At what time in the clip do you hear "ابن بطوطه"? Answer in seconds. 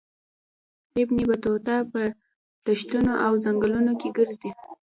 1.01-1.75